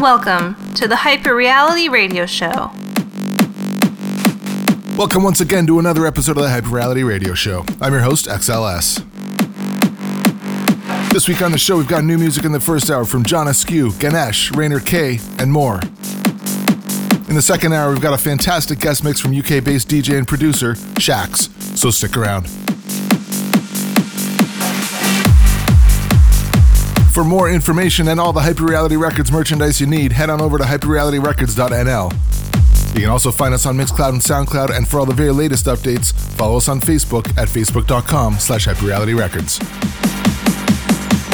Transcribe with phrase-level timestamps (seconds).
[0.00, 2.70] Welcome to the Hyper Reality Radio Show.
[4.96, 7.66] Welcome once again to another episode of the Hyper Reality Radio Show.
[7.82, 9.04] I'm your host, XLS.
[11.12, 13.46] This week on the show, we've got new music in the first hour from John
[13.46, 15.80] Askew, Ganesh, Rainer K, and more.
[17.28, 20.26] In the second hour, we've got a fantastic guest mix from UK based DJ and
[20.26, 22.48] producer, Shax, so stick around.
[27.12, 30.64] For more information and all the Hyperreality Records merchandise you need, head on over to
[30.64, 32.94] hyperrealityrecords.nl.
[32.94, 35.66] You can also find us on Mixcloud and SoundCloud, and for all the very latest
[35.66, 39.58] updates, follow us on Facebook at facebook.com slash hyperrealityrecords.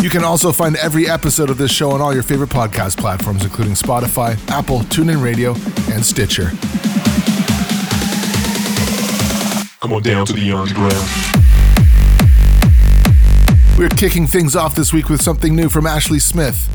[0.03, 3.45] You can also find every episode of this show on all your favorite podcast platforms,
[3.45, 5.55] including Spotify, Apple, TuneIn Radio,
[5.95, 6.51] and Stitcher.
[9.81, 11.46] Come on down to the underground.
[13.79, 16.67] We're kicking things off this week with something new from Ashley Smith.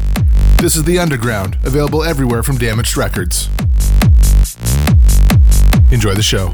[0.60, 3.50] This is The Underground, available everywhere from Damaged Records.
[5.92, 6.54] Enjoy the show.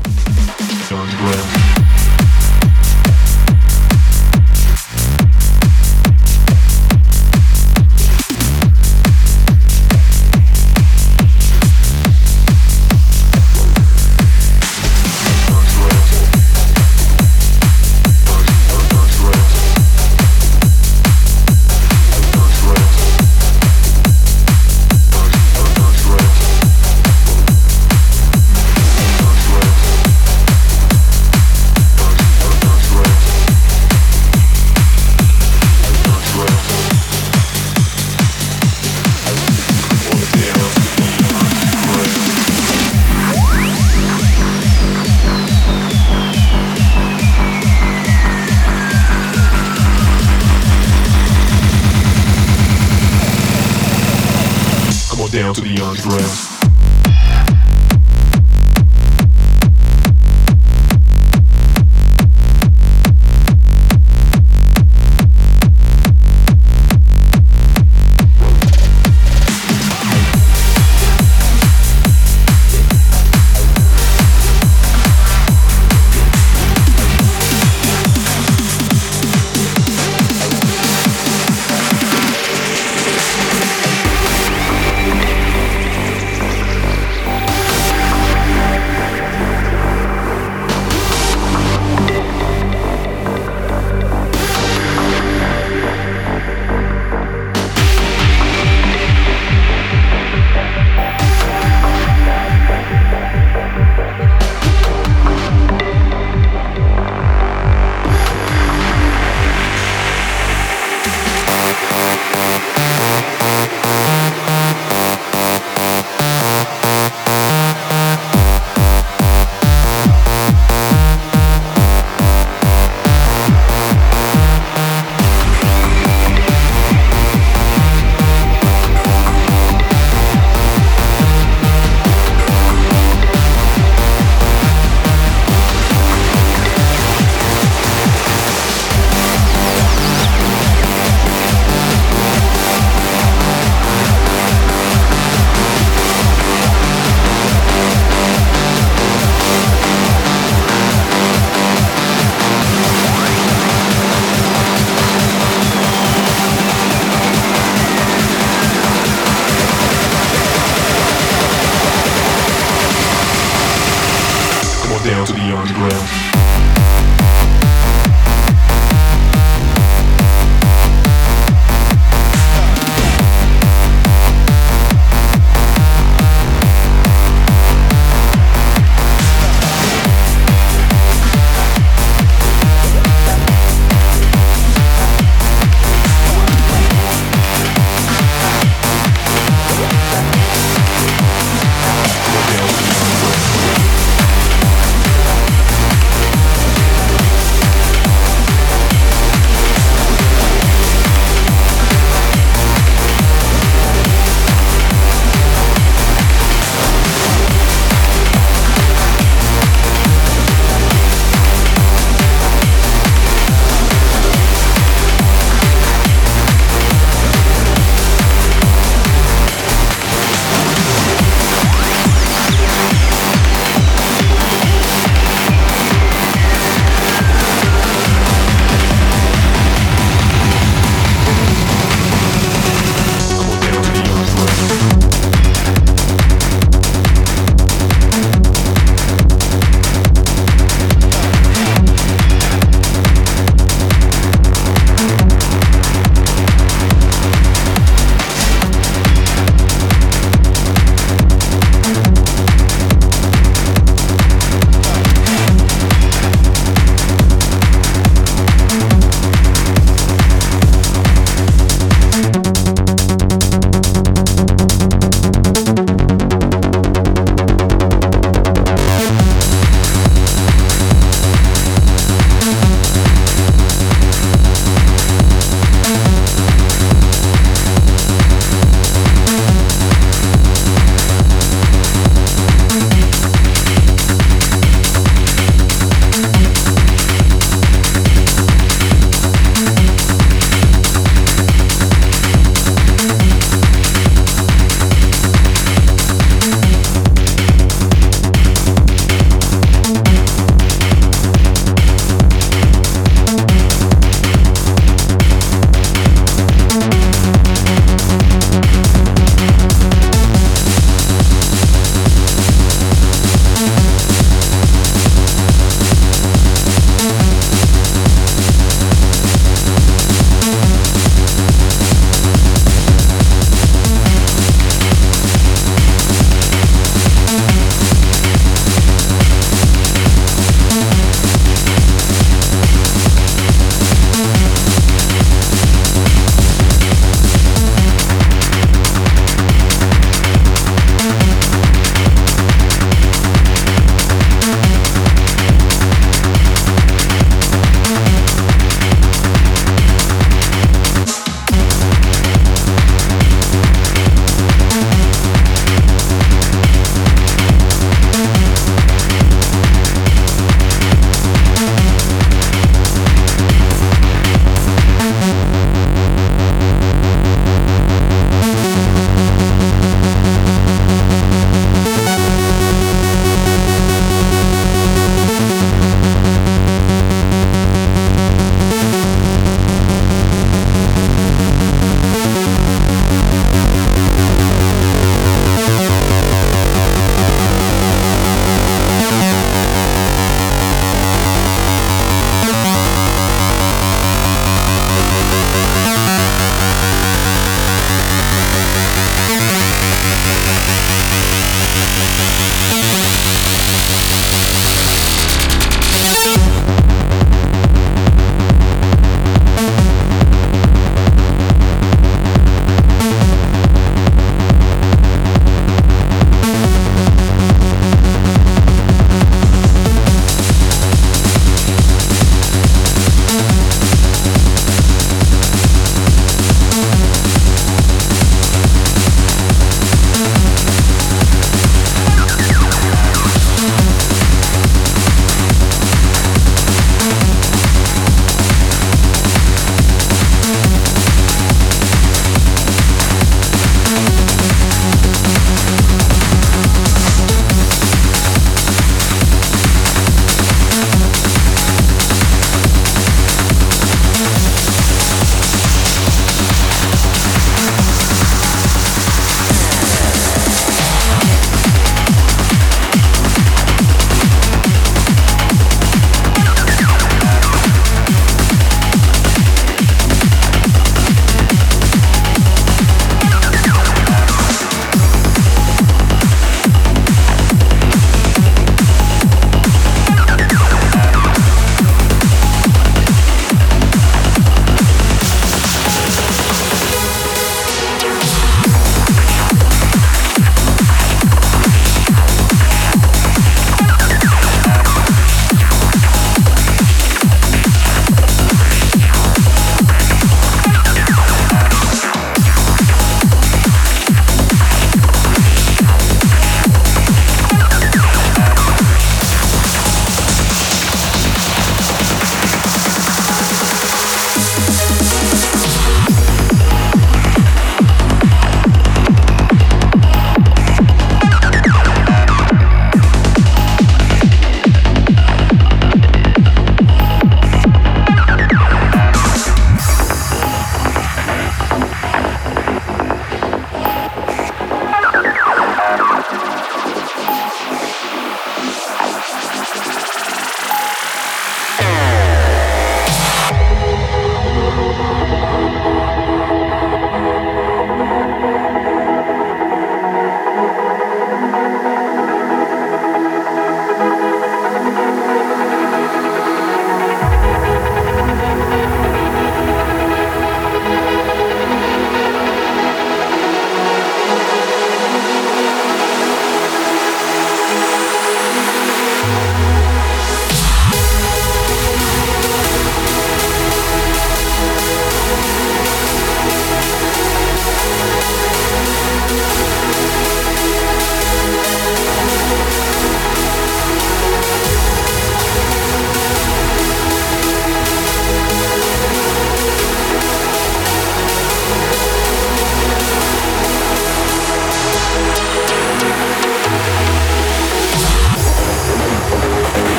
[165.57, 166.36] Underground.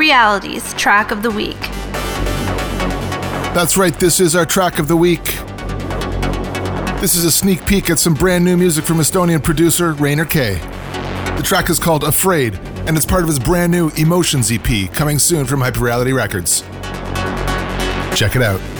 [0.00, 1.60] Hyperreality's track of the week.
[3.52, 5.24] That's right, this is our track of the week.
[7.02, 10.54] This is a sneak peek at some brand new music from Estonian producer Rainer K.
[11.36, 12.54] The track is called Afraid,
[12.86, 16.62] and it's part of his brand new Emotions EP coming soon from Hyperreality Records.
[18.18, 18.79] Check it out.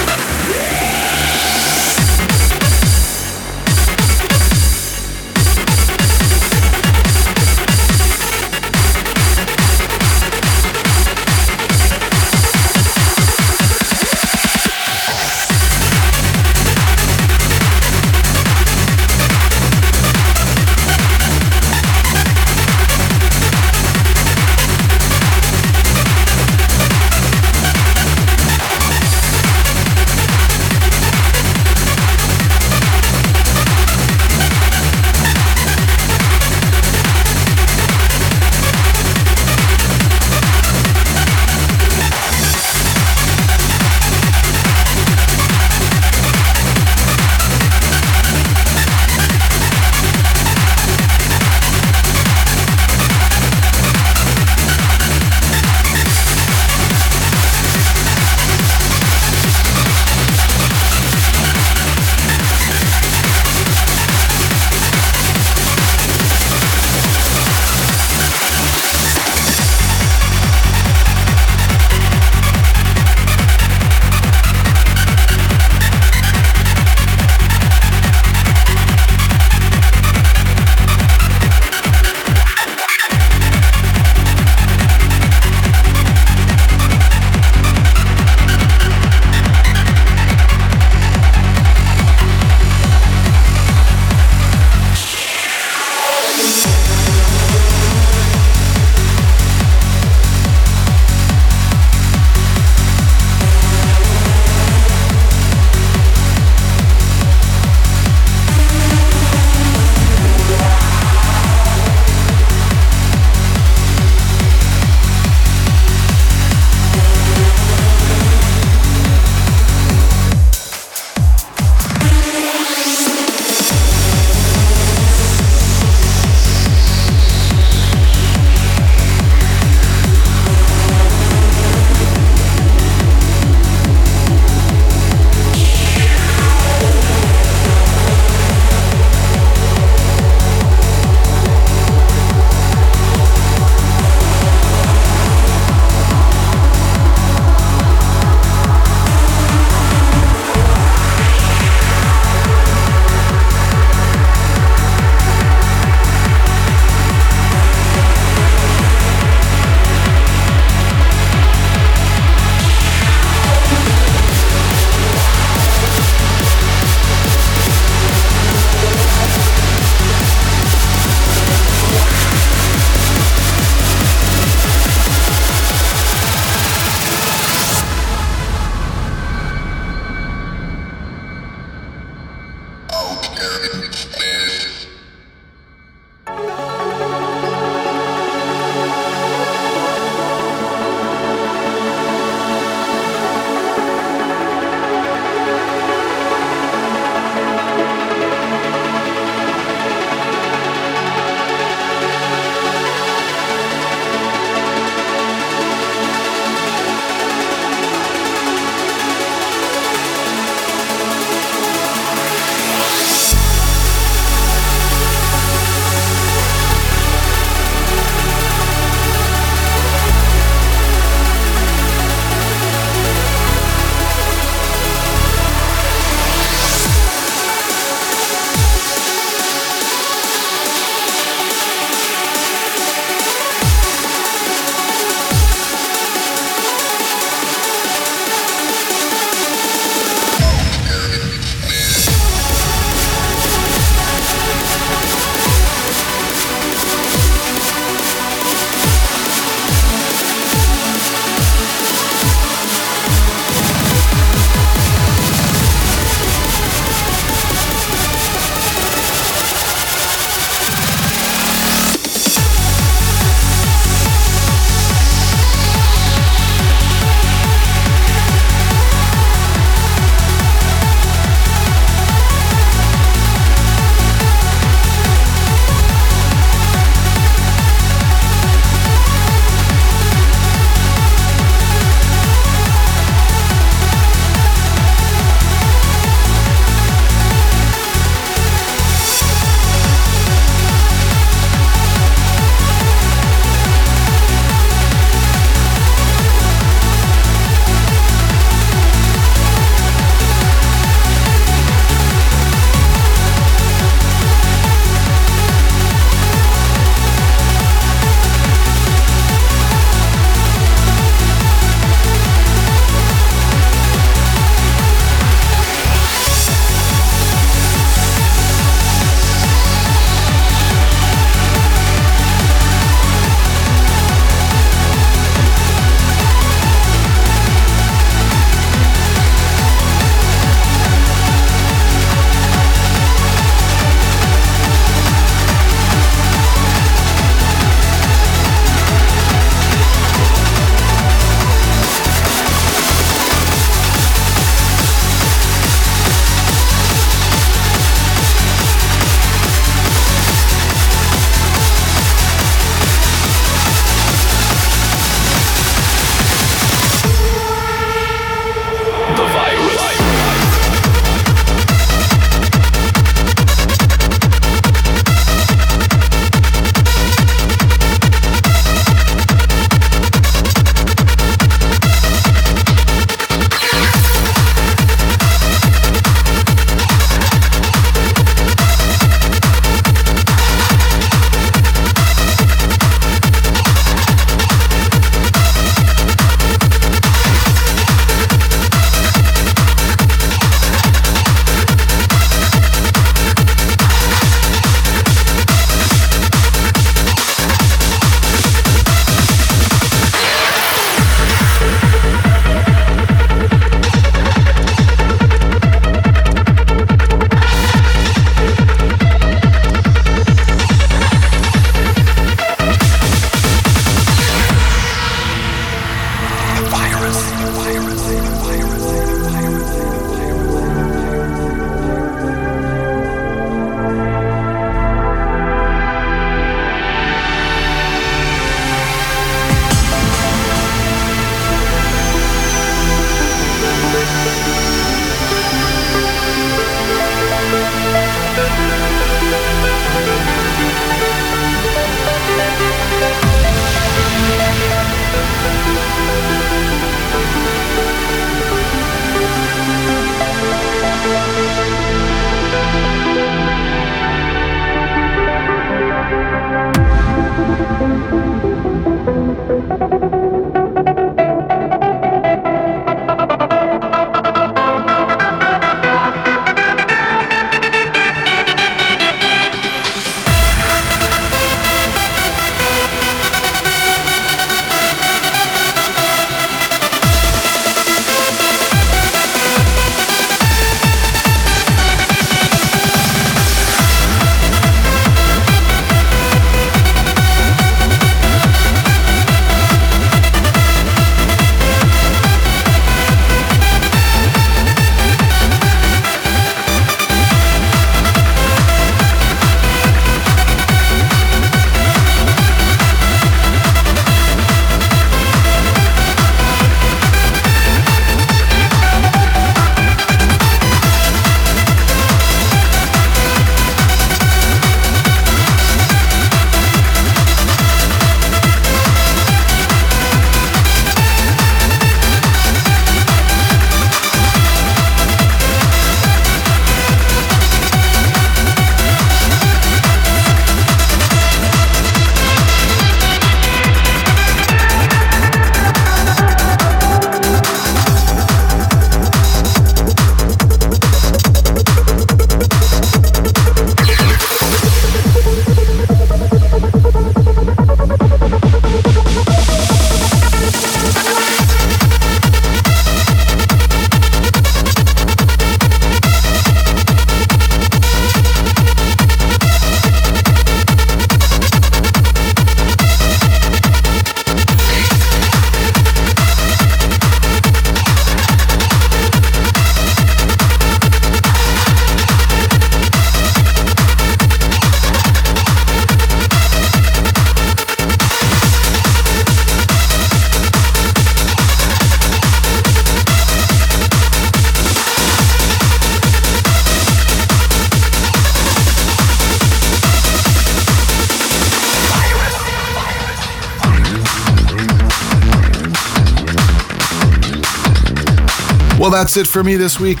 [598.92, 600.00] That's it for me this week.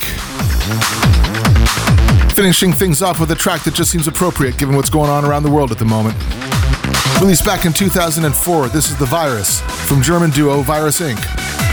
[2.34, 5.42] Finishing things off with a track that just seems appropriate given what's going on around
[5.44, 6.14] the world at the moment.
[7.18, 11.18] Released back in 2004, this is The Virus from German duo Virus Inc.,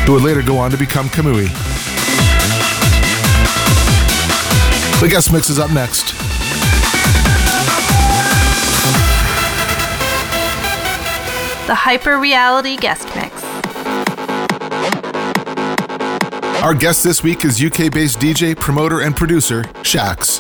[0.06, 1.48] who would later go on to become Kamui.
[5.02, 6.14] The guest mix is up next.
[11.68, 13.39] The Hyper Reality Guest Mix.
[16.62, 20.40] Our guest this week is UK based DJ, promoter, and producer, Shax.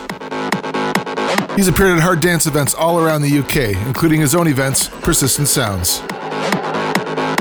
[1.55, 5.47] He's appeared at hard dance events all around the UK, including his own events, Persistent
[5.47, 6.01] Sounds.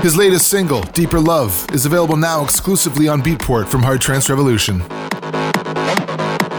[0.01, 4.81] His latest single, Deeper Love, is available now exclusively on Beatport from Hard Trance Revolution.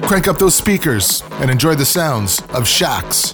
[0.03, 3.33] Crank up those speakers and enjoy the sounds of Shax.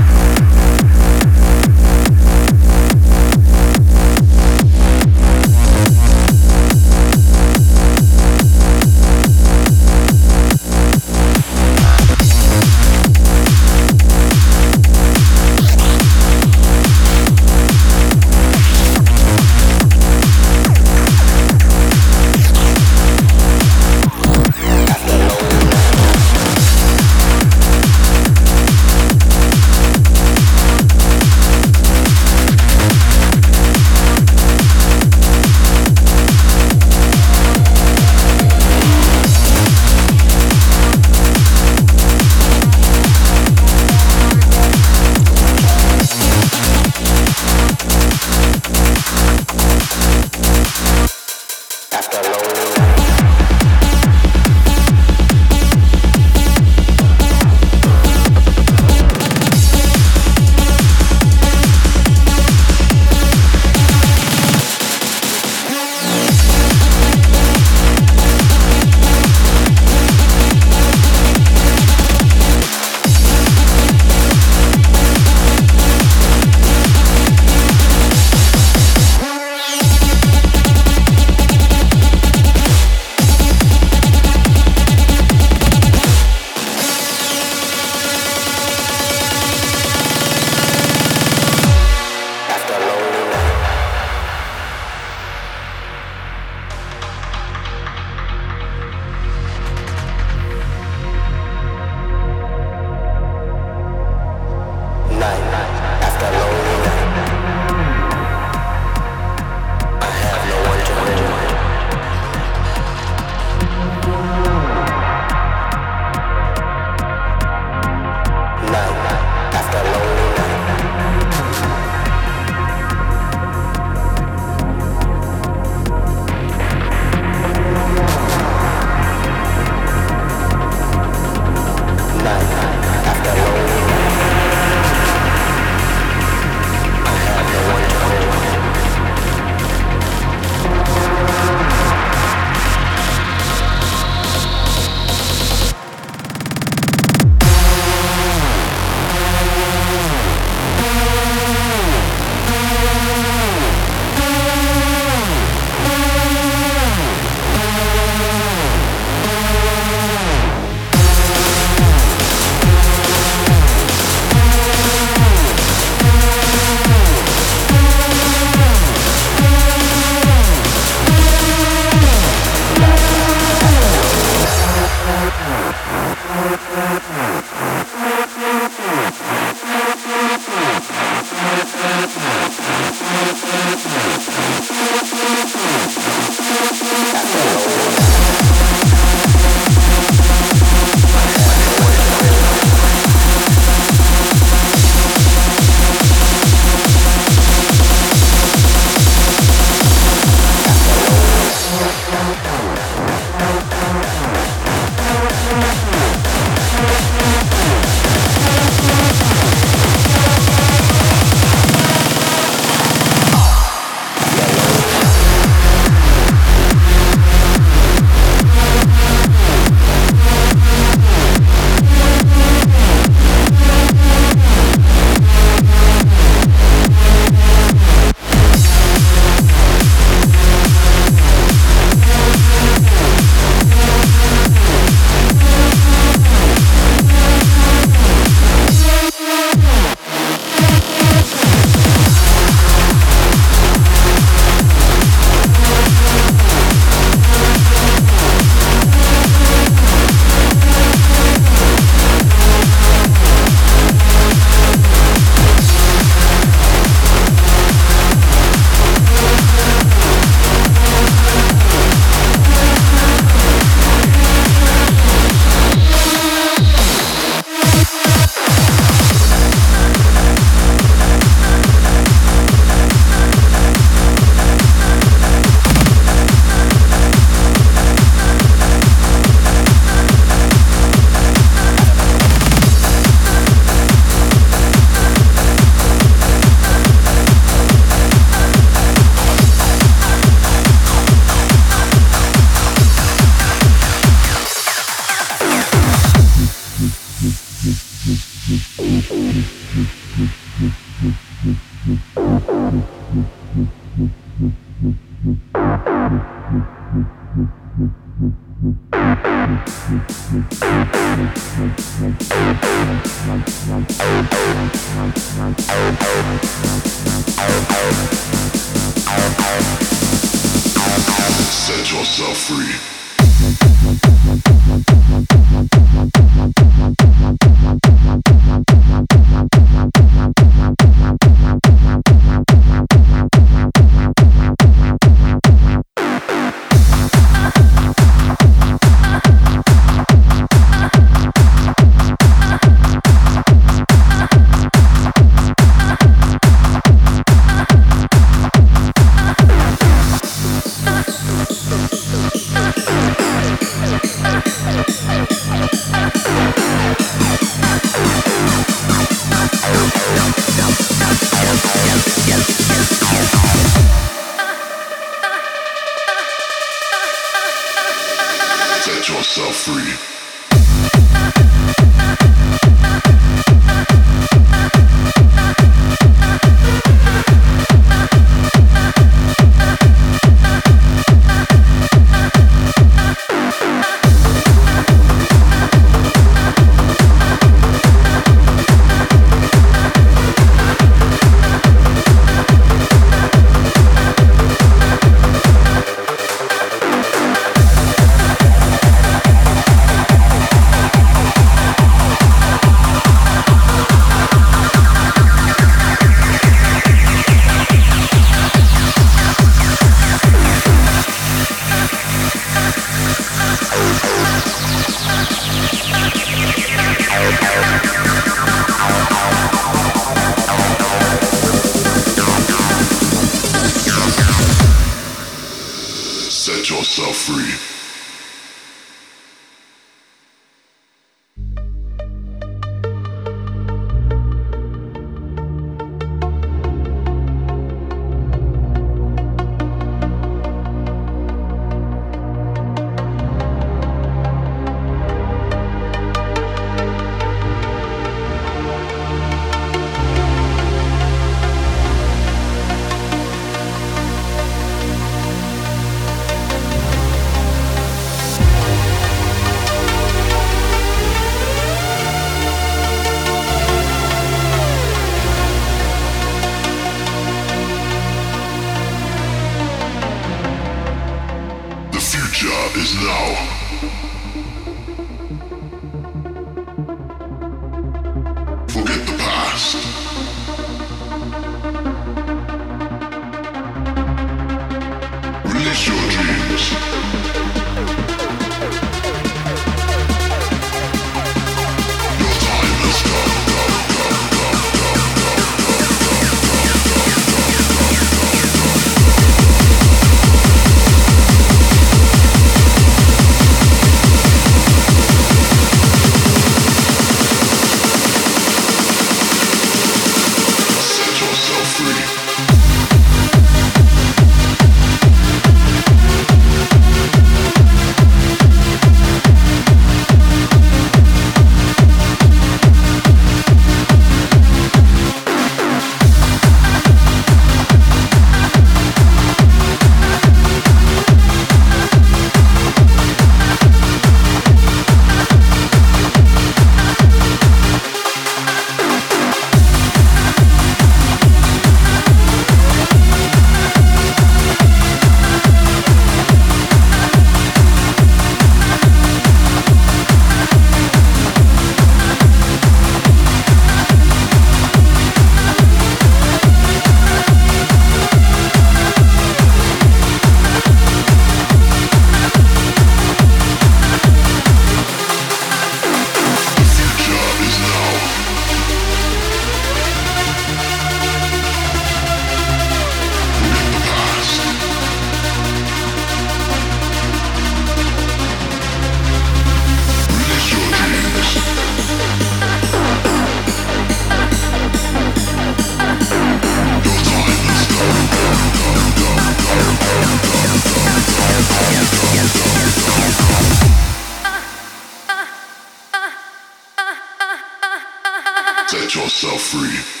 [599.51, 600.00] Free.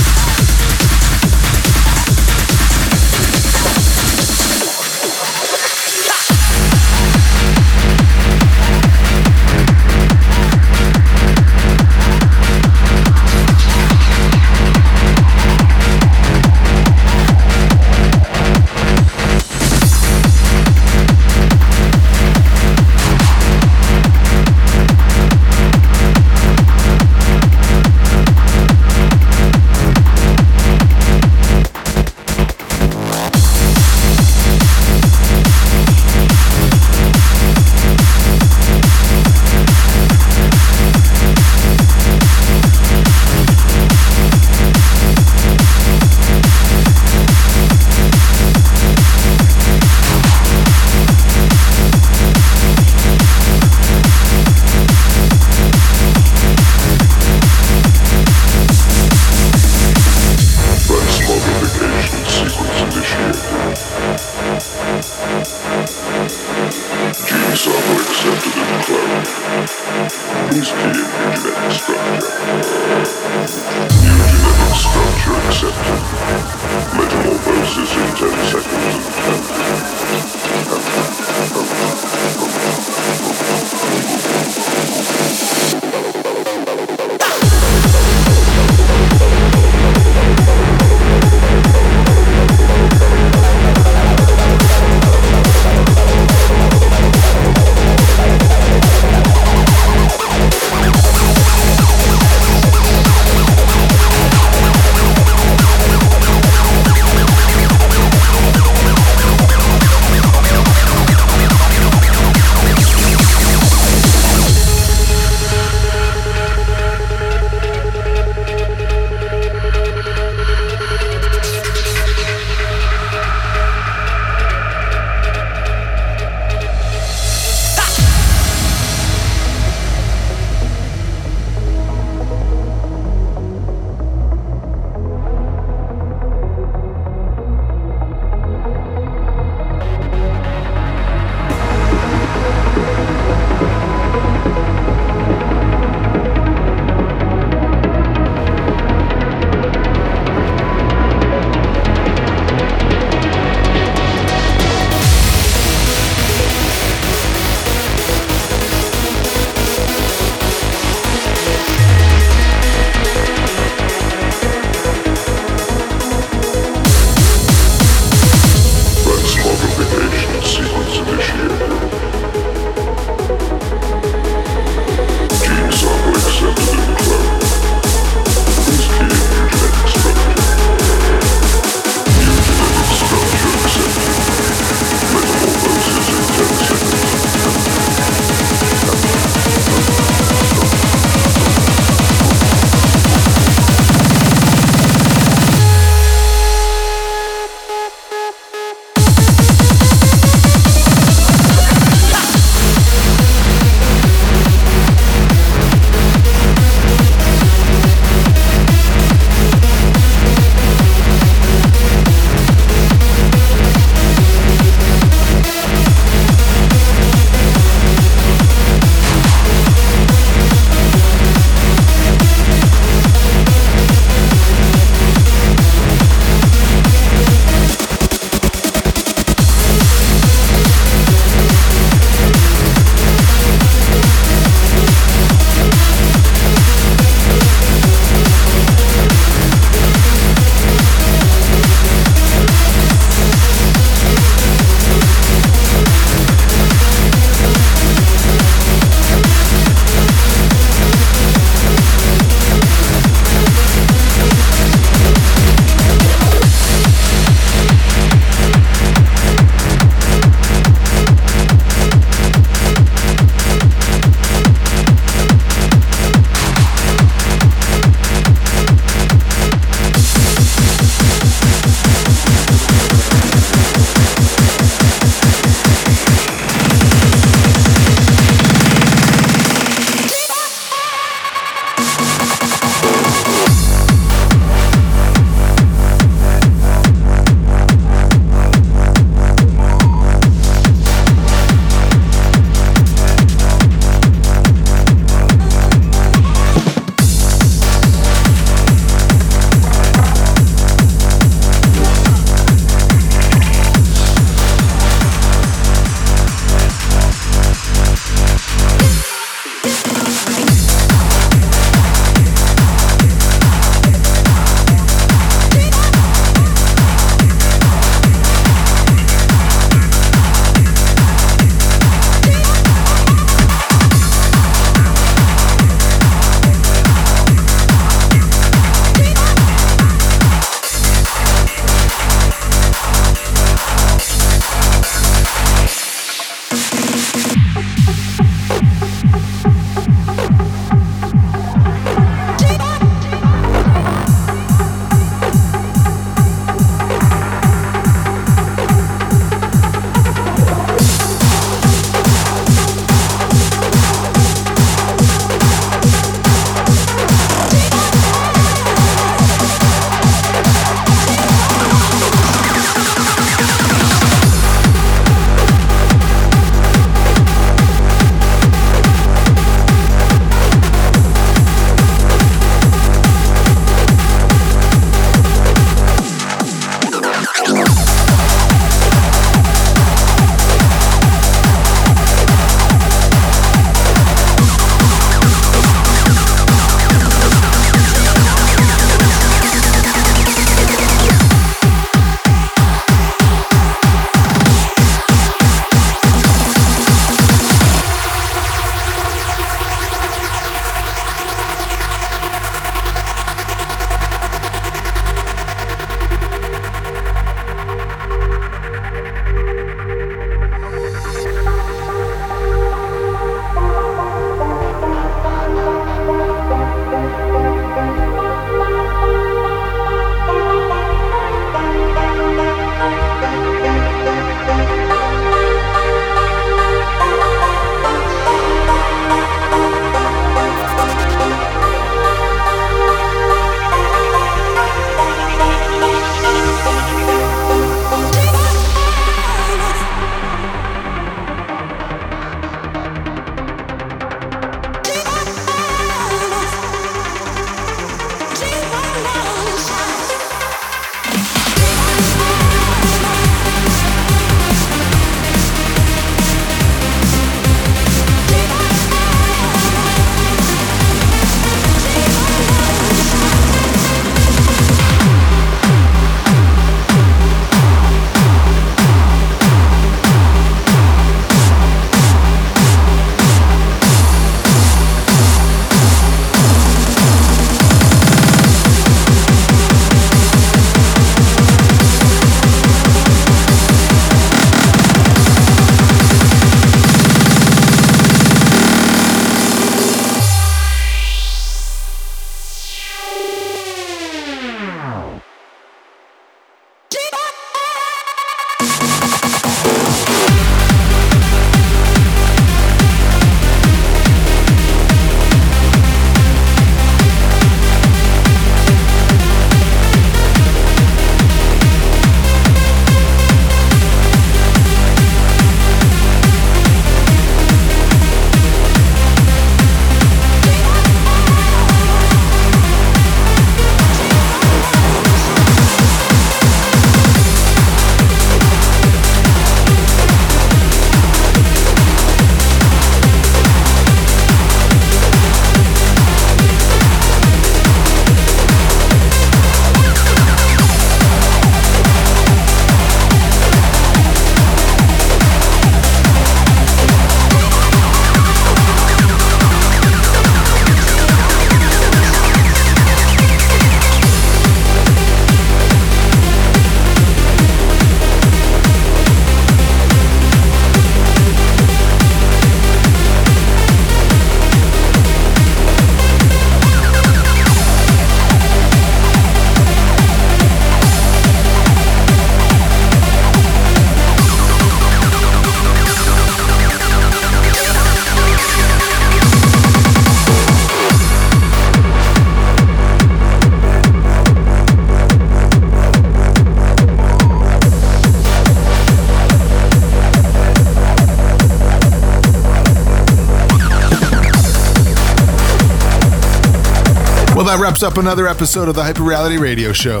[597.76, 600.00] Wraps up another episode of the Hyper Reality Radio Show.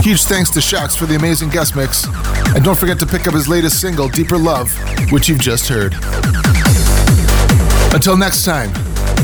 [0.00, 2.06] Huge thanks to Shax for the amazing guest mix.
[2.54, 4.72] And don't forget to pick up his latest single, Deeper Love,
[5.12, 5.94] which you've just heard.
[7.92, 8.72] Until next time,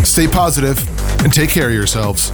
[0.04, 0.76] stay positive
[1.24, 2.30] and take care of yourselves.